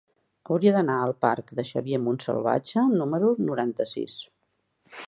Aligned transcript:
Hauria 0.53 0.71
d'anar 0.75 0.95
al 1.01 1.13
parc 1.25 1.53
de 1.59 1.65
Xavier 1.73 2.01
Montsalvatge 2.07 2.87
número 2.97 3.31
noranta-sis. 3.51 4.19